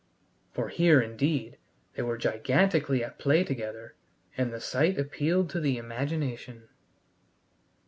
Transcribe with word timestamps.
For 0.51 0.69
here, 0.69 0.99
indeed, 0.99 1.59
they 1.93 2.01
were 2.01 2.17
gigantically 2.17 3.03
at 3.03 3.19
play 3.19 3.43
together, 3.43 3.93
and 4.35 4.51
the 4.51 4.59
sight 4.59 4.97
appealed 4.97 5.51
to 5.51 5.59
the 5.59 5.77
imagination. 5.77 6.69